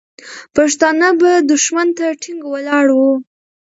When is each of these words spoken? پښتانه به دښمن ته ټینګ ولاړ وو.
پښتانه 0.55 1.07
به 1.19 1.31
دښمن 1.51 1.87
ته 1.97 2.05
ټینګ 2.21 2.41
ولاړ 2.49 2.85
وو. 2.97 3.13